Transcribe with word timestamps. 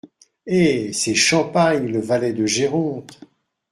Eh! 0.47 0.93
c’est 0.93 1.13
Champagne, 1.13 1.85
le 1.91 1.99
valet 2.01 2.33
De 2.33 2.47
Géronte… 2.47 3.19